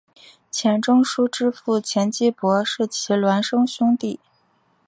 [0.49, 4.19] 钱钟书之父钱基博是其孪生兄弟。